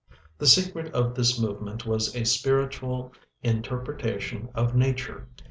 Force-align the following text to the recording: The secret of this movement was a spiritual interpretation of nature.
The 0.39 0.47
secret 0.47 0.91
of 0.95 1.13
this 1.13 1.39
movement 1.39 1.85
was 1.85 2.15
a 2.15 2.25
spiritual 2.25 3.13
interpretation 3.43 4.49
of 4.55 4.73
nature. 4.75 5.27